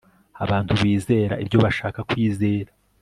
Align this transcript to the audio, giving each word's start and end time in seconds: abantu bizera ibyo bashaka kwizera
abantu 0.43 0.71
bizera 0.81 1.33
ibyo 1.43 1.57
bashaka 1.65 1.99
kwizera 2.09 2.71